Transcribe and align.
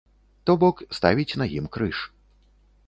То 0.49 0.53
бок, 0.63 0.81
ставіць 1.01 1.37
на 1.43 1.49
ім 1.59 1.65
крыж. 1.77 1.97